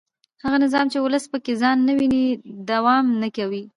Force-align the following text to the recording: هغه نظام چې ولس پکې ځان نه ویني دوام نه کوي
هغه 0.43 0.57
نظام 0.65 0.85
چې 0.91 0.97
ولس 0.99 1.25
پکې 1.31 1.53
ځان 1.61 1.77
نه 1.87 1.93
ویني 1.99 2.25
دوام 2.69 3.05
نه 3.21 3.27
کوي 3.37 3.63